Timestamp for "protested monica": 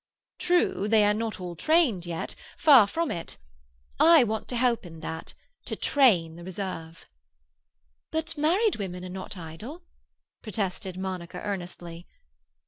10.41-11.39